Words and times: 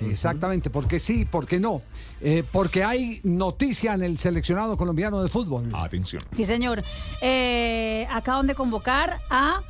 exactamente, 0.00 0.70
porque 0.70 0.98
sí, 0.98 1.24
porque 1.24 1.60
no. 1.60 1.82
Eh, 2.20 2.44
porque 2.50 2.84
hay 2.84 3.20
noticia 3.22 3.94
en 3.94 4.02
el 4.02 4.18
seleccionado 4.18 4.76
colombiano 4.76 5.22
de 5.22 5.28
fútbol. 5.28 5.68
Atención. 5.72 6.22
Sí, 6.32 6.44
señor. 6.44 6.82
Eh, 7.20 8.06
acaban 8.10 8.46
de 8.46 8.54
convocar 8.54 9.20
a 9.30 9.60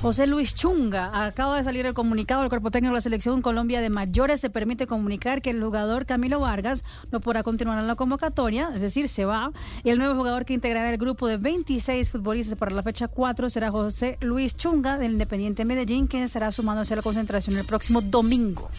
José 0.00 0.28
Luis 0.28 0.54
Chunga. 0.54 1.26
Acaba 1.26 1.56
de 1.56 1.64
salir 1.64 1.84
el 1.84 1.92
comunicado 1.92 2.42
del 2.42 2.48
cuerpo 2.48 2.70
técnico 2.70 2.92
de 2.92 2.98
la 2.98 3.00
selección 3.00 3.42
Colombia 3.42 3.80
de 3.80 3.90
mayores. 3.90 4.40
Se 4.40 4.48
permite 4.48 4.86
comunicar 4.86 5.42
que 5.42 5.50
el 5.50 5.60
jugador 5.60 6.06
Camilo 6.06 6.38
Vargas 6.38 6.84
no 7.10 7.20
podrá 7.20 7.42
continuar 7.42 7.80
en 7.80 7.88
la 7.88 7.96
convocatoria, 7.96 8.70
es 8.74 8.80
decir, 8.80 9.08
se 9.08 9.24
va. 9.24 9.50
Y 9.82 9.90
el 9.90 9.98
nuevo 9.98 10.14
jugador 10.14 10.44
que 10.44 10.54
integrará 10.54 10.88
el 10.90 10.98
grupo 10.98 11.26
de 11.26 11.36
26 11.36 12.10
futbolistas 12.10 12.56
para 12.56 12.70
la 12.70 12.84
fecha 12.84 13.08
4 13.08 13.50
será 13.50 13.72
José 13.72 14.18
Luis 14.20 14.56
Chunga 14.56 14.98
del 14.98 15.12
Independiente 15.12 15.64
Medellín, 15.64 16.06
quien 16.06 16.22
estará 16.22 16.52
sumándose 16.52 16.94
a 16.94 16.96
la 16.96 17.02
concentración 17.02 17.56
el 17.56 17.64
próximo 17.64 18.00
domingo. 18.00 18.70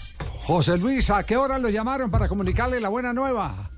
José 0.50 0.80
Luis, 0.80 1.12
¿a 1.12 1.22
qué 1.22 1.38
hora 1.38 1.60
lo 1.60 1.70
llamaron 1.70 2.10
para 2.10 2.28
comunicarle 2.28 2.80
la 2.82 2.90
buena 2.90 3.14
nueva? 3.14 3.70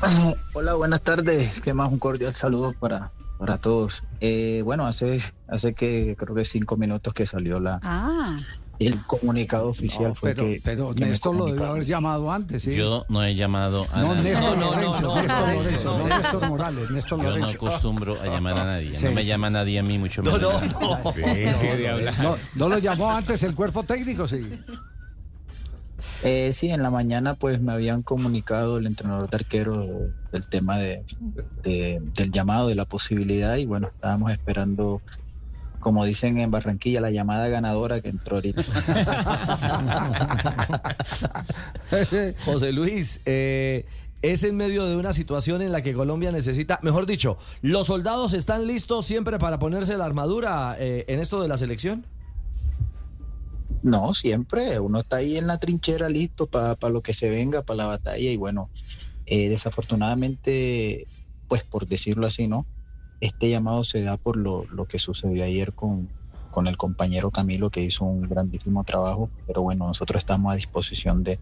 Hola, 0.54 0.74
buenas 0.74 1.02
tardes. 1.02 1.60
¿Qué 1.60 1.74
más? 1.74 1.90
Un 1.90 1.98
cordial 1.98 2.32
saludo 2.32 2.72
para, 2.78 3.10
para 3.36 3.58
todos. 3.58 4.04
Eh, 4.20 4.62
bueno, 4.64 4.86
hace, 4.86 5.20
hace 5.48 5.74
que 5.74 6.14
creo 6.16 6.36
que 6.36 6.44
cinco 6.44 6.76
minutos 6.76 7.12
que 7.12 7.26
salió 7.26 7.58
la, 7.58 7.80
Ah, 7.82 8.38
el 8.78 8.98
comunicado 9.06 9.68
oficial. 9.68 10.08
No, 10.08 10.14
fue 10.14 10.34
pero 10.34 10.44
que, 10.48 10.60
pero 10.64 10.94
que 10.94 11.04
Néstor 11.06 11.34
lo 11.36 11.46
debió 11.46 11.66
haber 11.66 11.84
llamado 11.84 12.30
antes, 12.32 12.62
¿sí? 12.64 12.74
Yo 12.74 13.04
no 13.08 13.22
he 13.22 13.34
llamado 13.34 13.86
a 13.92 14.00
no, 14.02 14.14
nadie. 14.14 14.30
Néstor 14.30 14.56
No, 14.58 14.64
no, 14.64 14.70
Lorenzo, 14.74 15.00
no, 15.02 15.14
Néstor 15.16 15.38
no, 15.40 15.46
Lorenzo, 15.54 15.84
no, 15.84 15.98
no, 15.98 16.08
no. 16.08 16.16
Néstor 16.16 16.48
Morales, 16.48 16.90
Néstor 16.90 17.22
Yo 17.22 17.38
no 17.38 17.46
acostumbro 17.46 18.20
a 18.20 18.26
llamar 18.26 18.58
a 18.58 18.64
nadie. 18.64 18.96
Sí. 18.96 19.04
No 19.06 19.12
me 19.12 19.24
llama 19.24 19.50
nadie 19.50 19.78
a 19.78 19.82
mí, 19.82 19.98
mucho 19.98 20.22
No, 20.22 20.32
menos. 20.32 20.52
no, 22.56 22.68
lo 22.68 22.78
llamó 22.78 23.10
antes 23.10 23.42
el 23.42 23.54
cuerpo 23.54 23.82
técnico, 23.84 24.26
sí. 24.26 24.40
Eh, 26.22 26.50
sí, 26.52 26.68
en 26.70 26.82
la 26.82 26.90
mañana 26.90 27.34
pues 27.34 27.60
me 27.62 27.72
habían 27.72 28.02
comunicado 28.02 28.76
el 28.78 28.86
entrenador 28.86 29.30
de 29.30 29.36
arquero 29.36 29.86
del 30.32 30.46
tema 30.48 30.76
de, 30.78 31.02
de- 31.62 32.02
del 32.14 32.30
llamado, 32.30 32.68
de 32.68 32.74
la 32.74 32.84
posibilidad 32.84 33.56
y 33.56 33.64
bueno, 33.64 33.88
estábamos 33.88 34.32
esperando, 34.32 35.00
como 35.84 36.04
dicen 36.06 36.38
en 36.38 36.50
Barranquilla, 36.50 37.02
la 37.02 37.10
llamada 37.10 37.46
ganadora 37.48 38.00
que 38.00 38.08
entró 38.08 38.36
ahorita. 38.36 38.64
José 42.46 42.72
Luis, 42.72 43.20
eh, 43.26 43.84
es 44.22 44.44
en 44.44 44.56
medio 44.56 44.86
de 44.86 44.96
una 44.96 45.12
situación 45.12 45.60
en 45.60 45.72
la 45.72 45.82
que 45.82 45.92
Colombia 45.92 46.32
necesita, 46.32 46.80
mejor 46.82 47.04
dicho, 47.04 47.36
¿los 47.60 47.88
soldados 47.88 48.32
están 48.32 48.66
listos 48.66 49.04
siempre 49.04 49.38
para 49.38 49.58
ponerse 49.58 49.98
la 49.98 50.06
armadura 50.06 50.74
eh, 50.78 51.04
en 51.06 51.20
esto 51.20 51.42
de 51.42 51.48
la 51.48 51.58
selección? 51.58 52.06
No, 53.82 54.14
siempre, 54.14 54.80
uno 54.80 55.00
está 55.00 55.16
ahí 55.16 55.36
en 55.36 55.46
la 55.46 55.58
trinchera 55.58 56.08
listo 56.08 56.46
para 56.46 56.88
lo 56.88 57.02
que 57.02 57.12
se 57.12 57.28
venga, 57.28 57.60
para 57.60 57.76
la 57.76 57.86
batalla 57.86 58.30
y 58.30 58.38
bueno, 58.38 58.70
eh, 59.26 59.50
desafortunadamente, 59.50 61.06
pues 61.46 61.62
por 61.62 61.86
decirlo 61.86 62.26
así, 62.26 62.48
¿no? 62.48 62.64
Este 63.24 63.48
llamado 63.48 63.84
se 63.84 64.02
da 64.02 64.18
por 64.18 64.36
lo, 64.36 64.66
lo 64.66 64.84
que 64.84 64.98
sucedió 64.98 65.44
ayer 65.44 65.72
con, 65.72 66.10
con 66.50 66.66
el 66.66 66.76
compañero 66.76 67.30
Camilo 67.30 67.70
que 67.70 67.80
hizo 67.80 68.04
un 68.04 68.28
grandísimo 68.28 68.84
trabajo, 68.84 69.30
pero 69.46 69.62
bueno, 69.62 69.86
nosotros 69.86 70.20
estamos 70.20 70.52
a 70.52 70.56
disposición 70.56 71.24
de, 71.24 71.38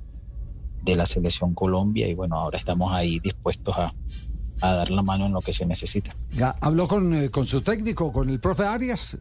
de 0.84 0.94
la 0.94 1.06
selección 1.06 1.54
Colombia 1.54 2.06
y 2.06 2.14
bueno, 2.14 2.36
ahora 2.36 2.56
estamos 2.56 2.92
ahí 2.92 3.18
dispuestos 3.18 3.76
a, 3.76 3.92
a 4.60 4.72
dar 4.74 4.90
la 4.90 5.02
mano 5.02 5.26
en 5.26 5.32
lo 5.32 5.40
que 5.40 5.52
se 5.52 5.66
necesita. 5.66 6.14
Ya, 6.30 6.54
¿Habló 6.60 6.86
con, 6.86 7.12
eh, 7.14 7.30
con 7.30 7.46
su 7.46 7.62
técnico, 7.62 8.12
con 8.12 8.30
el 8.30 8.38
profe 8.38 8.64
Arias? 8.64 9.18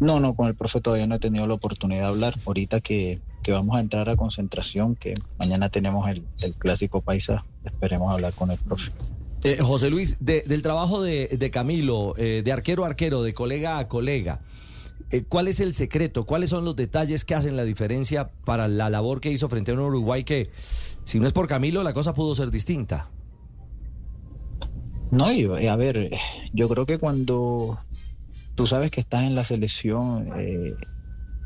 No, 0.00 0.20
no, 0.20 0.34
con 0.34 0.48
el 0.48 0.54
profe 0.54 0.82
todavía 0.82 1.06
no 1.06 1.14
he 1.14 1.18
tenido 1.18 1.46
la 1.46 1.54
oportunidad 1.54 2.02
de 2.02 2.08
hablar. 2.08 2.34
Ahorita 2.44 2.82
que, 2.82 3.22
que 3.42 3.52
vamos 3.52 3.74
a 3.74 3.80
entrar 3.80 4.10
a 4.10 4.16
concentración, 4.16 4.96
que 4.96 5.14
mañana 5.38 5.70
tenemos 5.70 6.10
el, 6.10 6.26
el 6.42 6.54
clásico 6.56 7.00
paisa, 7.00 7.46
esperemos 7.64 8.12
hablar 8.12 8.34
con 8.34 8.50
el 8.50 8.58
profe. 8.58 8.92
Eh, 9.42 9.58
José 9.62 9.88
Luis, 9.90 10.16
de- 10.20 10.42
del 10.46 10.60
trabajo 10.62 11.02
de, 11.02 11.50
Camilo, 11.52 12.14
eh, 12.18 12.42
de 12.44 12.52
arquero 12.52 12.84
a 12.84 12.88
arquero, 12.88 13.22
de 13.22 13.32
colega 13.32 13.78
a 13.78 13.88
colega, 13.88 14.40
eh, 15.10 15.24
¿cuál 15.26 15.48
es 15.48 15.60
el 15.60 15.72
secreto? 15.72 16.26
¿Cuáles 16.26 16.50
son 16.50 16.64
los 16.64 16.76
detalles 16.76 17.24
que 17.24 17.34
hacen 17.34 17.56
la 17.56 17.64
diferencia 17.64 18.30
para 18.44 18.68
la 18.68 18.90
labor 18.90 19.20
que 19.20 19.30
hizo 19.30 19.48
frente 19.48 19.70
a 19.70 19.74
un 19.74 19.80
Uruguay 19.80 20.24
que, 20.24 20.50
si 21.04 21.18
no 21.20 21.26
es 21.26 21.32
por 21.32 21.48
Camilo, 21.48 21.82
la 21.82 21.94
cosa 21.94 22.12
pudo 22.12 22.34
ser 22.34 22.50
distinta? 22.50 23.10
No, 25.10 25.32
y, 25.32 25.42
eh, 25.44 25.68
a 25.70 25.76
ver, 25.76 26.10
yo 26.52 26.68
creo 26.68 26.84
que 26.86 26.98
cuando 26.98 27.78
tú 28.54 28.66
sabes 28.66 28.90
que 28.90 29.00
estás 29.00 29.22
en 29.24 29.34
la 29.34 29.42
selección, 29.44 30.28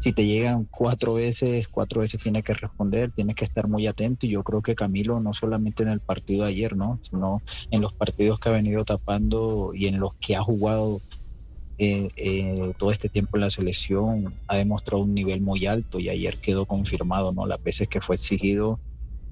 si 0.05 0.13
te 0.13 0.27
llegan 0.27 0.69
cuatro 0.71 1.15
veces, 1.15 1.67
cuatro 1.69 2.03
veces 2.03 2.23
tienes 2.23 2.45
que 2.45 2.53
responder, 2.53 3.11
tienes 3.13 3.37
que 3.37 3.47
estar 3.47 3.69
muy 3.69 3.87
atento. 3.87 4.27
Y 4.27 4.31
yo 4.33 4.43
creo 4.43 4.61
que 4.61 4.75
Camilo, 4.75 5.19
no 5.19 5.33
solamente 5.33 5.83
en 5.83 5.89
el 5.89 6.01
partido 6.03 6.45
de 6.45 6.51
ayer, 6.51 6.77
¿no? 6.77 7.01
Sino 7.09 7.43
en 7.71 7.81
los 7.81 7.95
partidos 7.95 8.39
que 8.39 8.51
ha 8.51 8.53
venido 8.53 8.85
tapando 8.85 9.73
y 9.73 9.87
en 9.87 9.99
los 10.01 10.13
que 10.21 10.37
ha 10.37 10.43
jugado 10.43 11.01
eh, 11.79 12.09
eh, 12.17 12.75
todo 12.79 12.91
este 12.91 13.09
tiempo 13.09 13.39
en 13.39 13.43
la 13.45 13.51
selección, 13.51 14.39
ha 14.47 14.57
demostrado 14.59 15.03
un 15.03 15.15
nivel 15.15 15.41
muy 15.41 15.65
alto 15.65 15.99
y 15.99 16.11
ayer 16.11 16.39
quedó 16.39 16.67
confirmado, 16.67 17.33
¿no? 17.33 17.47
Las 17.47 17.63
veces 17.63 17.89
que 17.89 18.03
fue 18.03 18.17
exigido, 18.17 18.81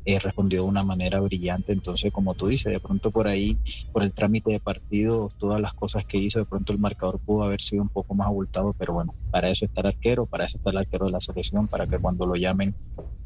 eh, 0.04 0.18
respondió 0.18 0.62
de 0.62 0.68
una 0.68 0.82
manera 0.82 1.20
brillante. 1.20 1.72
Entonces, 1.72 2.12
como 2.12 2.34
tú 2.34 2.48
dices, 2.48 2.72
de 2.72 2.80
pronto 2.80 3.10
por 3.10 3.28
ahí, 3.28 3.58
por 3.92 4.02
el 4.02 4.12
trámite 4.12 4.52
de 4.52 4.60
partido, 4.60 5.30
todas 5.38 5.60
las 5.60 5.74
cosas 5.74 6.04
que 6.04 6.18
hizo, 6.18 6.38
de 6.38 6.44
pronto 6.44 6.72
el 6.72 6.78
marcador 6.78 7.18
pudo 7.18 7.44
haber 7.44 7.60
sido 7.60 7.82
un 7.82 7.88
poco 7.88 8.14
más 8.14 8.26
abultado, 8.26 8.74
pero 8.78 8.94
bueno, 8.94 9.14
para 9.30 9.48
eso 9.50 9.64
está 9.64 9.80
el 9.80 9.88
arquero, 9.88 10.26
para 10.26 10.44
eso 10.44 10.58
está 10.58 10.70
el 10.70 10.78
arquero 10.78 11.06
de 11.06 11.12
la 11.12 11.20
selección, 11.20 11.68
para 11.68 11.86
que 11.86 11.98
cuando 11.98 12.26
lo 12.26 12.34
llamen 12.34 12.74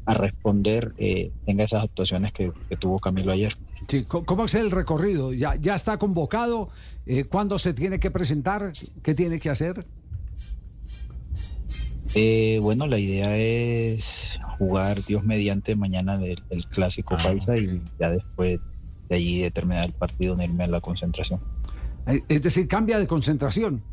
a 0.05 0.13
responder 0.13 0.93
eh, 0.97 1.31
tenga 1.45 1.65
esas 1.65 1.83
actuaciones 1.83 2.31
que, 2.31 2.51
que 2.69 2.77
tuvo 2.77 2.97
Camilo 2.99 3.31
ayer. 3.31 3.57
Sí, 3.87 4.03
¿Cómo 4.03 4.45
es 4.45 4.55
el 4.55 4.71
recorrido? 4.71 5.33
¿Ya, 5.33 5.55
ya 5.55 5.75
está 5.75 5.97
convocado? 5.97 6.69
Eh, 7.05 7.25
¿Cuándo 7.25 7.59
se 7.59 7.73
tiene 7.73 7.99
que 7.99 8.09
presentar? 8.09 8.71
¿Qué 9.03 9.13
tiene 9.13 9.39
que 9.39 9.49
hacer? 9.49 9.85
Eh, 12.15 12.59
bueno, 12.61 12.87
la 12.87 12.97
idea 12.97 13.37
es 13.37 14.36
jugar 14.57 15.03
Dios 15.03 15.23
mediante 15.23 15.75
mañana 15.75 16.15
el, 16.23 16.41
el 16.49 16.65
clásico 16.67 17.15
Ah, 17.19 17.23
paisa 17.23 17.57
y 17.57 17.81
ya 17.99 18.09
después 18.09 18.59
de 19.09 19.15
allí 19.15 19.41
de 19.41 19.51
terminar 19.51 19.85
el 19.85 19.93
partido 19.93 20.35
no 20.35 20.43
irme 20.43 20.63
a 20.65 20.67
la 20.67 20.81
concentración. 20.81 21.39
Es 22.29 22.41
decir, 22.41 22.67
cambia 22.67 22.97
de 22.99 23.07
concentración. 23.07 23.83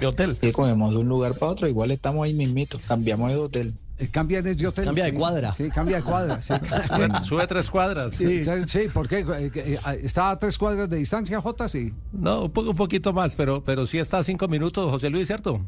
¿De 0.00 0.06
hotel? 0.06 0.36
Sí, 0.40 0.52
comemos 0.52 0.92
de 0.92 0.98
un 0.98 1.08
lugar 1.08 1.34
para 1.34 1.52
otro, 1.52 1.68
igual 1.68 1.90
estamos 1.90 2.24
ahí 2.24 2.34
mismito, 2.34 2.78
cambiamos 2.86 3.30
de 3.30 3.36
hotel. 3.36 3.74
Eh, 3.98 4.08
Cambia 4.10 4.40
de 4.40 4.52
hotel. 4.66 4.86
Cambia 4.86 5.04
de 5.04 5.10
sí. 5.10 5.16
cuadra. 5.16 5.52
Sí, 5.52 5.68
cambia 5.68 5.96
de 5.98 6.02
cuadra. 6.02 6.40
Sí, 6.40 6.54
Sube, 6.88 7.22
sube 7.22 7.46
tres 7.46 7.70
cuadras. 7.70 8.12
sí, 8.14 8.42
sí, 8.66 8.80
porque 8.94 9.18
eh, 9.20 9.50
eh, 9.54 9.78
está 10.02 10.30
a 10.30 10.38
tres 10.38 10.56
cuadras 10.56 10.88
de 10.88 10.96
distancia, 10.96 11.38
Jota, 11.40 11.68
sí. 11.68 11.92
No, 12.12 12.44
un, 12.44 12.50
poco, 12.50 12.70
un 12.70 12.76
poquito 12.76 13.12
más, 13.12 13.36
pero, 13.36 13.62
pero 13.62 13.84
sí 13.86 13.98
está 13.98 14.18
a 14.18 14.22
cinco 14.22 14.48
minutos, 14.48 14.90
José 14.90 15.10
Luis, 15.10 15.26
¿cierto? 15.26 15.60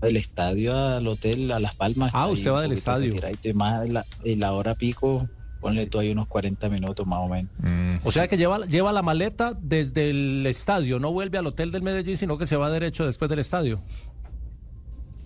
Del 0.00 0.16
estadio 0.16 0.76
al 0.76 1.06
hotel, 1.06 1.52
a 1.52 1.60
Las 1.60 1.74
Palmas. 1.74 2.12
Ah, 2.14 2.26
usted 2.28 2.50
va 2.50 2.62
del 2.62 2.72
estadio. 2.72 3.14
Y 3.42 3.52
más 3.52 3.88
la, 3.88 4.06
la 4.24 4.52
hora 4.52 4.74
pico, 4.74 5.28
ponle 5.60 5.86
tú 5.86 5.98
ahí 5.98 6.10
unos 6.10 6.26
40 6.26 6.68
minutos 6.68 7.06
más 7.06 7.20
o 7.20 7.28
menos. 7.28 7.50
O 8.02 8.10
sea 8.10 8.26
que 8.26 8.36
lleva, 8.36 8.60
lleva 8.66 8.92
la 8.92 9.02
maleta 9.02 9.52
desde 9.60 10.10
el 10.10 10.46
estadio, 10.46 10.98
no 10.98 11.12
vuelve 11.12 11.38
al 11.38 11.46
hotel 11.46 11.70
del 11.70 11.82
Medellín, 11.82 12.16
sino 12.16 12.38
que 12.38 12.46
se 12.46 12.56
va 12.56 12.70
derecho 12.70 13.04
después 13.06 13.28
del 13.28 13.40
estadio. 13.40 13.80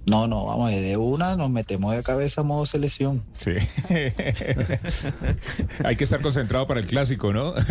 No, 0.07 0.29
no, 0.29 0.45
vamos, 0.45 0.71
de 0.71 0.97
una 0.99 1.35
nos 1.37 1.51
metemos 1.51 1.95
de 1.95 2.03
cabeza 2.03 2.43
a 2.43 2.45
modo 2.45 2.67
selección. 2.67 3.23
Sí. 3.39 3.53
Hay 5.85 5.97
que 5.97 6.05
estar 6.05 6.21
concentrado 6.21 6.67
para 6.67 6.81
el 6.81 6.87
clásico, 6.87 7.33
¿no? 7.33 7.55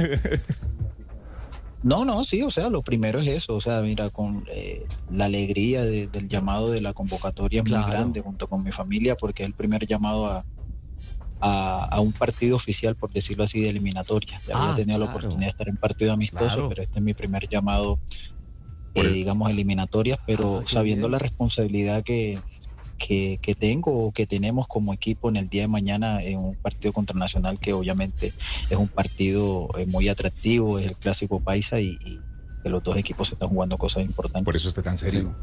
No, 1.84 2.06
no, 2.06 2.24
sí, 2.24 2.42
o 2.44 2.50
sea, 2.50 2.70
lo 2.70 2.82
primero 2.82 3.20
es 3.20 3.28
eso, 3.28 3.56
o 3.56 3.62
sea, 3.62 3.82
mira, 3.82 4.10
con 4.10 4.46
eh, 4.48 4.88
la 5.10 5.26
alegría 5.26 5.84
de- 5.84 6.08
del 6.08 6.30
llamado 6.30 6.72
de 6.72 6.80
la 6.80 6.94
convocatoria 6.94 7.62
es 7.62 7.66
Claro. 7.68 7.84
muy 7.86 7.92
grande 7.92 8.22
junto 8.22 8.48
con 8.48 8.64
mi 8.64 8.72
familia 8.72 9.16
porque 9.16 9.44
es 9.44 9.48
el 9.50 9.54
primer 9.54 9.86
llamado 9.86 10.26
a, 10.28 10.46
a, 11.42 11.84
a 11.92 12.00
un 12.00 12.14
partido 12.14 12.56
oficial, 12.56 12.96
por 12.96 13.12
decirlo 13.12 13.44
así, 13.44 13.60
de 13.60 13.70
eliminatoria. 13.70 14.42
Ya 14.48 14.56
Ah, 14.56 14.62
había 14.64 14.76
tenido 14.76 14.98
la 15.00 15.06
oportunidad 15.06 15.42
de 15.42 15.48
estar 15.50 15.68
en 15.68 15.76
partido 15.76 16.14
amistoso, 16.14 16.46
Claro. 16.56 16.70
pero 16.70 16.82
este 16.84 17.00
es 17.00 17.04
mi 17.04 17.14
primer 17.14 17.50
llamado, 17.50 18.00
eh, 18.94 19.10
digamos, 19.10 19.50
eliminatoria, 19.52 20.18
pero 20.26 20.60
Ah, 20.62 20.64
sabiendo 20.66 21.08
bien. 21.08 21.12
la 21.12 21.20
responsabilidad 21.20 22.02
que, 22.04 22.42
que, 23.06 23.38
que 23.42 23.54
tengo 23.54 23.92
o 23.92 24.12
que 24.14 24.26
tenemos 24.26 24.66
como 24.68 24.94
equipo 24.94 25.28
en 25.30 25.36
el 25.36 25.50
día 25.50 25.64
de 25.64 25.68
mañana 25.68 26.24
en 26.24 26.40
un 26.40 26.56
partido 26.56 26.94
contra 26.94 27.20
Nacional 27.20 27.60
que 27.60 27.74
obviamente 27.74 28.34
es 28.70 28.78
un 28.78 28.88
partido 28.88 29.68
eh, 29.78 29.86
muy 29.86 30.08
atractivo, 30.08 30.80
es 30.80 30.86
el 30.86 30.96
clásico 30.96 31.42
paisa 31.42 31.82
y, 31.82 31.98
y 32.06 32.22
que 32.64 32.70
los 32.70 32.82
dos 32.82 32.96
equipos 32.96 33.32
están 33.32 33.50
jugando 33.50 33.78
cosas 33.78 34.06
importantes. 34.06 34.46
Por 34.46 34.56
eso 34.56 34.70
está 34.70 34.82
tan 34.82 34.98
serio. 34.98 35.36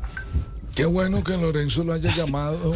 Qué 0.75 0.85
bueno 0.87 1.23
que 1.23 1.37
Lorenzo 1.37 1.85
lo 1.85 1.93
haya 1.93 2.15
llamado. 2.15 2.73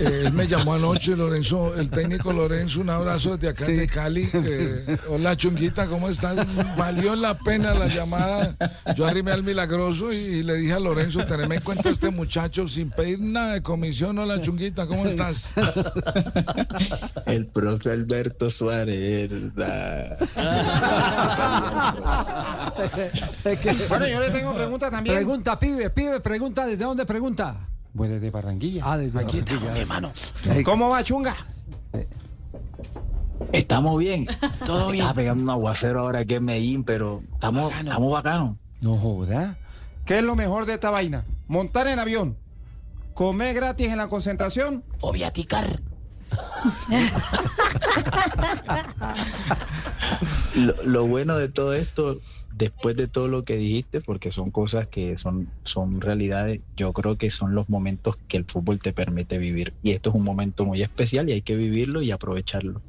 Eh, 0.00 0.24
él 0.26 0.32
me 0.32 0.46
llamó 0.46 0.74
anoche, 0.74 1.14
Lorenzo, 1.14 1.74
el 1.76 1.88
técnico 1.90 2.32
Lorenzo, 2.32 2.80
un 2.80 2.90
abrazo 2.90 3.36
desde 3.36 3.48
acá 3.50 3.66
Sí. 3.66 3.72
de 3.72 3.86
Cali. 3.86 4.28
Eh, 4.32 4.96
hola 5.08 5.36
Chunguita, 5.36 5.86
¿cómo 5.86 6.08
estás? 6.08 6.46
Valió 6.76 7.14
la 7.14 7.38
pena 7.38 7.74
la 7.74 7.86
llamada. 7.86 8.56
Yo 8.96 9.06
arrimé 9.06 9.32
al 9.32 9.44
milagroso 9.44 10.12
y, 10.12 10.42
le 10.42 10.54
dije 10.54 10.72
a 10.72 10.80
Lorenzo, 10.80 11.24
teneme 11.26 11.56
en 11.56 11.60
cuenta 11.62 11.88
a 11.90 11.92
este 11.92 12.10
muchacho 12.10 12.66
sin 12.66 12.90
pedir 12.90 13.20
nada 13.20 13.54
de 13.54 13.62
comisión. 13.62 14.18
Hola 14.18 14.40
Chunguita, 14.40 14.86
¿cómo 14.86 15.06
estás? 15.06 15.52
El 17.26 17.46
profe 17.46 17.90
Alberto 17.92 18.50
Suárez, 18.50 19.30
¿verdad? 19.54 20.18
Bueno, 23.88 24.06
yo 24.08 24.20
le 24.20 24.30
tengo 24.30 24.54
pregunta 24.54 24.90
también. 24.90 25.16
Pregunta, 25.16 25.58
pibe, 25.58 25.90
pibe, 25.90 26.20
pregunta, 26.20 26.66
¿desde 26.66 26.84
dónde 26.84 27.04
pregunta? 27.12 27.68
Pues 27.94 28.10
desde 28.10 28.30
Barranquilla. 28.30 28.82
Ah, 28.86 28.96
desde 28.98 29.18
Aquí 29.20 29.40
Barranquilla. 29.40 29.70
estamos, 29.70 29.76
hermano. 29.78 30.12
¿Cómo 30.64 30.88
va, 30.88 31.04
chunga? 31.04 31.36
Estamos 33.52 33.98
bien. 33.98 34.26
Todo 34.66 34.86
bien. 34.90 35.02
Estaba 35.02 35.14
pegando 35.14 35.42
un 35.42 35.50
aguacero 35.50 36.00
ahora 36.00 36.20
aquí 36.20 36.34
en 36.34 36.44
Medellín, 36.44 36.84
pero 36.84 37.22
estamos, 37.34 37.64
Bacano. 37.70 37.90
estamos 37.90 38.12
bacanos. 38.12 38.56
No 38.80 38.96
joda. 38.96 39.58
¿Qué 40.04 40.18
es 40.18 40.24
lo 40.24 40.36
mejor 40.36 40.66
de 40.66 40.74
esta 40.74 40.90
vaina? 40.90 41.24
Montar 41.48 41.86
en 41.88 41.98
avión, 41.98 42.38
comer 43.14 43.54
gratis 43.54 43.88
en 43.88 43.98
la 43.98 44.08
concentración 44.08 44.84
o 45.00 45.12
viaticar. 45.12 45.80
Lo, 50.54 50.74
lo 50.84 51.06
bueno 51.06 51.36
de 51.38 51.48
todo 51.48 51.72
esto, 51.72 52.18
después 52.56 52.96
de 52.96 53.08
todo 53.08 53.28
lo 53.28 53.44
que 53.44 53.56
dijiste, 53.56 54.00
porque 54.00 54.30
son 54.30 54.50
cosas 54.50 54.86
que 54.86 55.16
son, 55.18 55.48
son 55.64 56.00
realidades, 56.00 56.60
yo 56.76 56.92
creo 56.92 57.16
que 57.16 57.30
son 57.30 57.54
los 57.54 57.68
momentos 57.70 58.16
que 58.28 58.36
el 58.36 58.44
fútbol 58.44 58.78
te 58.78 58.92
permite 58.92 59.38
vivir. 59.38 59.72
Y 59.82 59.92
esto 59.92 60.10
es 60.10 60.16
un 60.16 60.24
momento 60.24 60.64
muy 60.64 60.82
especial 60.82 61.28
y 61.28 61.32
hay 61.32 61.42
que 61.42 61.56
vivirlo 61.56 62.02
y 62.02 62.10
aprovecharlo. 62.10 62.80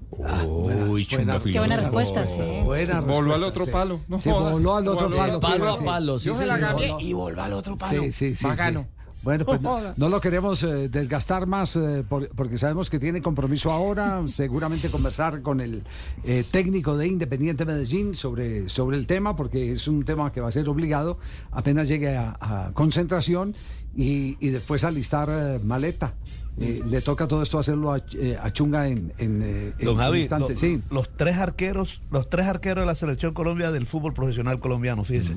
Uy, 0.46 1.06
chunga 1.06 1.39
Qué 1.39 1.57
buena 1.57 1.78
respuesta, 1.78 2.25
sí. 2.25 2.39
Buena 2.63 3.00
Voló 3.00 3.34
al 3.34 3.42
respuesta, 3.42 3.48
otro 3.48 3.66
sí. 3.66 3.72
palo. 3.72 4.00
No 4.07 4.19
Sí, 4.19 4.30
voló 4.30 4.75
al 4.75 4.88
otro 4.88 5.06
Voló. 5.10 5.18
palo. 5.18 5.39
Palo 5.39 5.72
a 5.72 5.78
sí. 5.78 5.84
palo, 5.84 6.19
sí, 6.19 6.25
Yo 6.28 6.36
se 6.36 6.46
la 6.46 6.60
cambié 6.60 6.94
y 7.00 7.13
voló 7.13 7.42
al 7.42 7.54
otro 7.54 7.78
palo. 7.78 8.04
Sí, 8.04 8.12
sí, 8.12 8.36
sí. 8.36 8.46
Bacano. 8.46 8.88
Bueno, 9.24 9.46
pues 9.46 9.60
No 9.98 10.10
lo 10.10 10.20
queremos 10.22 10.64
eh, 10.64 10.90
desgastar 10.90 11.48
más 11.48 11.75
eh, 11.75 12.04
por- 12.08 12.30
porque 12.30 12.58
sabemos 12.58 12.90
que 12.90 13.00
tiene 13.00 13.22
compromiso 13.22 13.72
ahora, 13.72 14.22
seguramente 14.28 14.90
conversar 14.90 15.42
con 15.42 15.62
el 15.62 15.84
eh, 16.24 16.44
técnico 16.52 16.98
de 16.98 17.08
Independiente 17.08 17.66
Medellín 17.66 18.16
sobre, 18.16 18.68
sobre 18.70 18.98
el 18.98 19.08
tema, 19.08 19.36
porque 19.36 19.72
es 19.72 19.88
un 19.88 20.04
tema 20.06 20.31
que 20.31 20.42
va 20.42 20.50
a 20.50 20.52
ser 20.52 20.68
obligado 20.70 21.18
apenas 21.52 21.88
llegue 21.88 22.16
a, 22.18 22.38
a 22.40 22.72
concentración 22.74 23.56
y, 23.96 24.38
y 24.46 24.50
después 24.50 24.84
alistar 24.84 25.60
maleta. 25.64 26.14
Eh, 26.62 26.82
le 26.88 27.02
toca 27.02 27.28
todo 27.28 27.42
esto 27.42 27.58
hacerlo 27.58 27.92
a, 27.94 27.98
eh, 28.14 28.38
a 28.42 28.54
Chunga 28.54 28.88
en, 28.88 29.12
en, 29.18 29.42
eh, 29.42 29.74
en 29.80 29.86
Don 29.86 29.96
un 29.96 30.00
Javi, 30.02 30.20
instante. 30.20 30.54
lo- 30.54 30.60
sí. 30.60 30.82
los 30.92 31.10
tres 31.18 31.38
arqueros, 31.38 32.02
los 32.12 32.30
tres 32.30 32.46
arqueros 32.46 32.84
de 32.84 32.86
la 32.86 32.94
selección 32.96 33.34
Colombia 33.34 33.72
del 33.72 33.88
fútbol 33.88 34.14
profesional 34.14 34.60
colombiano, 34.60 35.04
fíjese. 35.04 35.34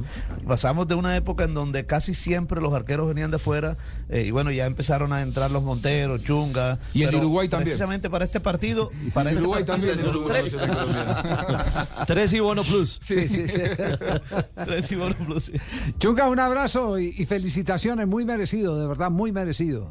Pasamos 0.46 0.86
de 0.88 0.94
una 0.94 1.16
época 1.16 1.44
en 1.44 1.54
donde 1.54 1.86
casi 1.86 2.14
siempre 2.14 2.60
los 2.60 2.74
arqueros 2.74 3.08
venían 3.08 3.30
de 3.30 3.36
afuera 3.36 3.78
eh, 4.10 4.24
y 4.26 4.30
bueno, 4.30 4.50
ya 4.50 4.66
empezaron 4.66 5.12
a 5.14 5.22
entrar 5.22 5.50
los 5.50 5.62
Monteros, 5.62 6.22
Chunga. 6.22 6.78
Y 6.92 7.04
pero 7.06 7.18
Uruguay 7.18 7.48
también. 7.48 7.68
Precisamente 7.68 8.10
para 8.10 8.26
este 8.26 8.40
partido, 8.40 8.90
para 9.14 9.30
este 9.30 9.40
Uruguay 9.40 9.64
partido, 9.64 9.92
también, 9.94 10.06
los 10.06 10.16
Uruguay, 10.16 10.42
tres, 10.50 10.56
Tres 12.06 12.32
y 12.34 12.40
bono 12.40 12.62
plus. 12.62 12.98
Sí, 13.00 13.26
sí, 13.28 13.46
sí. 13.48 13.54
tres 14.66 14.92
y 14.92 14.96
bueno, 14.96 15.14
plus, 15.24 15.44
sí. 15.44 15.52
Chunga, 15.98 16.28
un 16.28 16.40
abrazo 16.40 16.98
y, 16.98 17.14
y 17.16 17.24
felicitaciones, 17.26 18.06
muy 18.06 18.24
merecido, 18.26 18.78
de 18.78 18.86
verdad, 18.86 19.10
muy 19.10 19.32
merecido. 19.32 19.90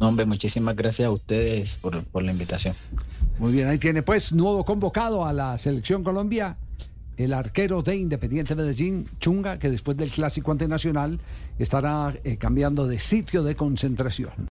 Hombre, 0.00 0.24
muchísimas 0.24 0.74
gracias 0.74 1.06
a 1.06 1.10
ustedes 1.10 1.78
por, 1.78 2.02
por 2.04 2.24
la 2.24 2.32
invitación. 2.32 2.74
Muy 3.38 3.52
bien, 3.52 3.68
ahí 3.68 3.78
tiene 3.78 4.02
pues 4.02 4.32
nuevo 4.32 4.64
convocado 4.64 5.26
a 5.26 5.32
la 5.32 5.56
selección 5.58 6.02
Colombia, 6.02 6.56
el 7.18 7.34
arquero 7.34 7.82
de 7.82 7.96
Independiente 7.96 8.54
Medellín, 8.54 9.06
Chunga, 9.18 9.58
que 9.58 9.70
después 9.70 9.96
del 9.98 10.10
clásico 10.10 10.52
ante 10.52 10.66
Nacional 10.66 11.20
estará 11.58 12.14
eh, 12.24 12.38
cambiando 12.38 12.86
de 12.86 12.98
sitio 12.98 13.42
de 13.42 13.54
concentración. 13.54 14.48